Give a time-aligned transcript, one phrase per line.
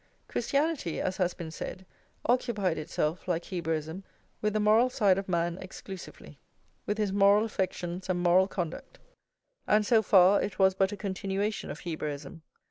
[0.27, 1.85] Christianity, as has been said,
[2.25, 4.03] occupied itself, like Hebraism,
[4.41, 6.39] with the moral side of man exclusively,
[6.87, 8.97] with his moral affections and moral conduct;
[9.67, 12.41] and so far it was but a continuation of Hebraism.